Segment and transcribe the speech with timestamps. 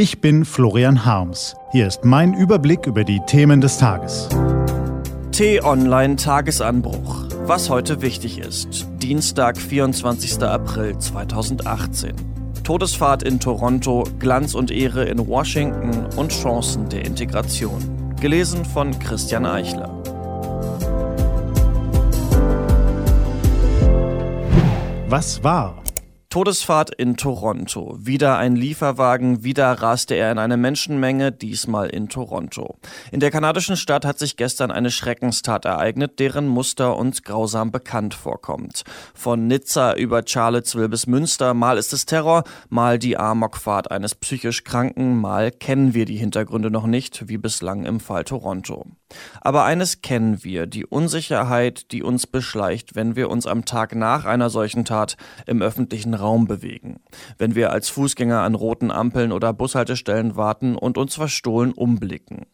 [0.00, 1.56] Ich bin Florian Harms.
[1.72, 4.28] Hier ist mein Überblick über die Themen des Tages.
[5.32, 7.24] T-Online Tagesanbruch.
[7.46, 8.86] Was heute wichtig ist.
[9.02, 10.40] Dienstag, 24.
[10.44, 12.14] April 2018.
[12.62, 18.14] Todesfahrt in Toronto, Glanz und Ehre in Washington und Chancen der Integration.
[18.20, 20.00] Gelesen von Christian Eichler.
[25.08, 25.82] Was war?
[26.30, 27.96] Todesfahrt in Toronto.
[27.98, 32.76] Wieder ein Lieferwagen, wieder raste er in eine Menschenmenge, diesmal in Toronto.
[33.10, 38.12] In der kanadischen Stadt hat sich gestern eine Schreckenstat ereignet, deren Muster uns grausam bekannt
[38.12, 38.84] vorkommt.
[39.14, 44.64] Von Nizza über Charlottesville bis Münster, mal ist es Terror, mal die Amokfahrt eines psychisch
[44.64, 48.84] Kranken, mal kennen wir die Hintergründe noch nicht, wie bislang im Fall Toronto.
[49.40, 54.24] Aber eines kennen wir, die Unsicherheit, die uns beschleicht, wenn wir uns am Tag nach
[54.24, 57.00] einer solchen Tat im öffentlichen Raum bewegen.
[57.38, 62.46] Wenn wir als Fußgänger an roten Ampeln oder Bushaltestellen warten und uns verstohlen umblicken.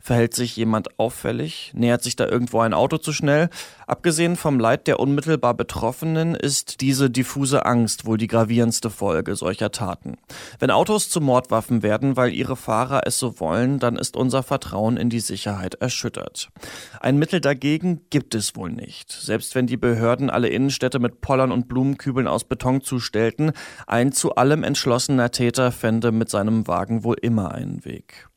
[0.00, 1.72] Verhält sich jemand auffällig?
[1.74, 3.50] Nähert sich da irgendwo ein Auto zu schnell?
[3.86, 9.70] Abgesehen vom Leid der unmittelbar Betroffenen ist diese diffuse Angst wohl die gravierendste Folge solcher
[9.70, 10.16] Taten.
[10.58, 14.96] Wenn Autos zu Mordwaffen werden, weil ihre Fahrer es so wollen, dann ist unser Vertrauen
[14.96, 16.50] in die Sicherheit erschüttert.
[17.00, 19.10] Ein Mittel dagegen gibt es wohl nicht.
[19.10, 23.52] Selbst wenn die Behörden alle Innenstädte mit Pollern und Blumenkübeln aus Beton zustellten,
[23.86, 28.28] ein zu allem entschlossener Täter fände mit seinem Wagen wohl immer einen Weg.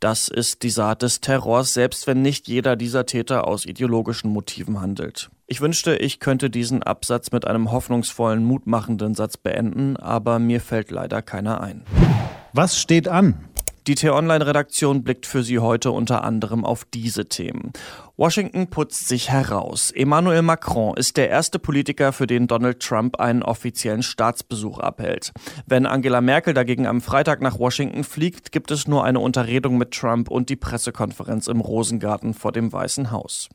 [0.00, 4.80] Das ist die Saat des Terrors, selbst wenn nicht jeder dieser Täter aus ideologischen Motiven
[4.80, 5.30] handelt.
[5.46, 10.90] Ich wünschte, ich könnte diesen Absatz mit einem hoffnungsvollen, mutmachenden Satz beenden, aber mir fällt
[10.90, 11.82] leider keiner ein.
[12.52, 13.48] Was steht an?
[13.86, 17.72] Die T-Online-Redaktion blickt für Sie heute unter anderem auf diese Themen.
[18.16, 19.92] Washington putzt sich heraus.
[19.92, 25.32] Emmanuel Macron ist der erste Politiker, für den Donald Trump einen offiziellen Staatsbesuch abhält.
[25.66, 29.92] Wenn Angela Merkel dagegen am Freitag nach Washington fliegt, gibt es nur eine Unterredung mit
[29.92, 33.48] Trump und die Pressekonferenz im Rosengarten vor dem Weißen Haus.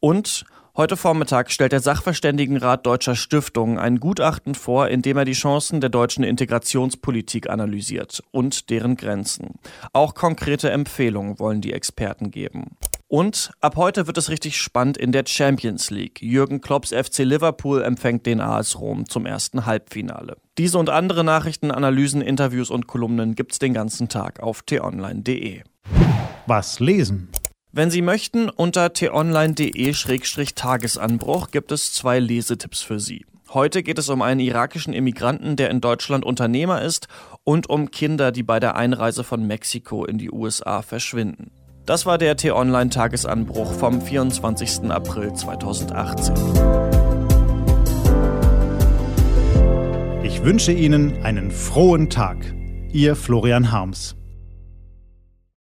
[0.00, 0.46] Und
[0.76, 5.80] Heute Vormittag stellt der Sachverständigenrat deutscher Stiftungen ein Gutachten vor, in dem er die Chancen
[5.80, 9.54] der deutschen Integrationspolitik analysiert und deren Grenzen.
[9.92, 12.76] Auch konkrete Empfehlungen wollen die Experten geben.
[13.06, 16.20] Und ab heute wird es richtig spannend in der Champions League.
[16.20, 20.38] Jürgen Klopps FC Liverpool empfängt den AS Rom zum ersten Halbfinale.
[20.58, 25.62] Diese und andere Nachrichten, Analysen, Interviews und Kolumnen gibt's den ganzen Tag auf t-online.de.
[26.48, 27.28] Was lesen?
[27.76, 33.26] Wenn Sie möchten, unter t-online.de-tagesanbruch gibt es zwei Lesetipps für Sie.
[33.52, 37.08] Heute geht es um einen irakischen Immigranten, der in Deutschland Unternehmer ist,
[37.42, 41.50] und um Kinder, die bei der Einreise von Mexiko in die USA verschwinden.
[41.84, 44.92] Das war der T-Online-Tagesanbruch vom 24.
[44.92, 46.32] April 2018.
[50.22, 52.54] Ich wünsche Ihnen einen frohen Tag.
[52.92, 54.14] Ihr Florian Harms.